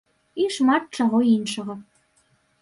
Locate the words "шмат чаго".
0.55-1.19